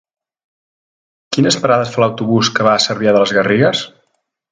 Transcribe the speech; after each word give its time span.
Quines 1.35 1.57
parades 1.65 1.91
fa 1.95 2.03
l'autobús 2.03 2.49
que 2.55 2.65
va 2.69 2.73
a 2.79 2.81
Cervià 2.87 3.13
de 3.17 3.21
les 3.25 3.35
Garrigues? 3.41 3.83